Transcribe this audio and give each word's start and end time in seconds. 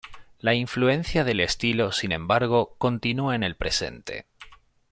La 0.39 0.55
influencia 0.55 1.23
del 1.23 1.39
estilo, 1.41 1.91
sin 1.91 2.11
embargo, 2.11 2.73
continúa 2.79 3.35
en 3.35 3.43
el 3.43 3.55
presente. 3.55 4.25